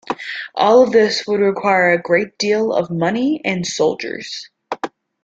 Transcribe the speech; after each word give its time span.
All 0.55 0.81
of 0.81 0.93
this 0.93 1.27
would 1.27 1.41
require 1.41 1.91
a 1.91 2.01
great 2.01 2.35
deal 2.39 2.73
of 2.73 2.89
money 2.89 3.39
and 3.45 3.67
soldiers. 3.67 4.49